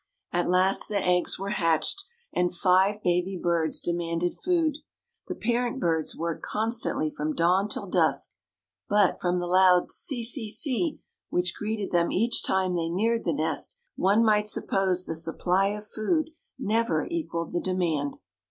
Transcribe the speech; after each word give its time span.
At 0.31 0.49
last 0.49 0.87
the 0.89 0.97
eggs 0.97 1.37
were 1.37 1.49
hatched 1.51 2.05
and 2.33 2.51
five 2.55 3.03
baby 3.03 3.37
birds 3.39 3.79
demanded 3.79 4.33
food. 4.33 4.79
The 5.27 5.35
parent 5.35 5.79
birds 5.79 6.17
worked 6.17 6.41
constantly 6.41 7.11
from 7.11 7.35
dawn 7.35 7.69
till 7.69 7.85
dark, 7.85 8.15
but, 8.89 9.21
from 9.21 9.37
the 9.37 9.45
loud 9.45 9.91
"ce 9.91 10.25
ce 10.27 10.49
ce" 10.57 10.97
which 11.29 11.53
greeted 11.53 11.91
them 11.91 12.11
each 12.11 12.43
time 12.43 12.75
they 12.75 12.89
neared 12.89 13.25
the 13.25 13.31
nest, 13.33 13.77
one 13.95 14.23
might 14.23 14.49
suppose 14.49 15.05
the 15.05 15.13
supply 15.13 15.67
of 15.67 15.85
food 15.85 16.31
never 16.57 17.05
equaled 17.05 17.53
the 17.53 17.61
demand. 17.61 18.17